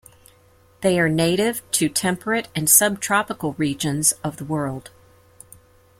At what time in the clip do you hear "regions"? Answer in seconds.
3.59-4.13